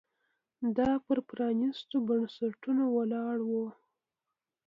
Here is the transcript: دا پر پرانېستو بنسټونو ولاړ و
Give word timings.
دا 0.77 0.89
پر 1.05 1.17
پرانېستو 1.29 1.95
بنسټونو 2.07 2.83
ولاړ 2.95 3.37
و 3.49 3.51